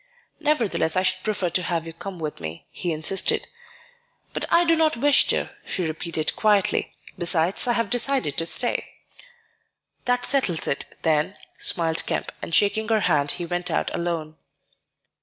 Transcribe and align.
"Nevertheless, 0.39 0.95
I 0.97 1.03
should 1.03 1.21
prefer 1.21 1.49
to 1.51 1.61
have 1.61 1.85
you 1.85 1.93
come 1.93 2.17
with 2.17 2.39
me," 2.39 2.65
he 2.71 2.91
insisted. 2.91 3.47
"But 4.33 4.45
I 4.51 4.65
do 4.65 4.75
not 4.75 4.97
wish 4.97 5.27
to," 5.27 5.51
she 5.63 5.85
repeated 5.85 6.35
quietly; 6.35 6.91
"besides, 7.19 7.67
I 7.67 7.73
have 7.73 7.91
decided 7.91 8.35
to 8.37 8.47
stay." 8.47 8.93
"That 10.05 10.25
settles 10.25 10.65
it, 10.65 10.85
then," 11.03 11.35
smiled 11.59 12.07
Kemp; 12.07 12.31
and 12.41 12.55
shaking 12.55 12.87
her 12.87 13.01
hand, 13.01 13.33
he 13.37 13.45
went 13.45 13.69
out 13.69 13.93
alone. 13.93 14.37